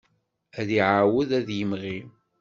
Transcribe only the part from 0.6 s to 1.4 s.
iɛawed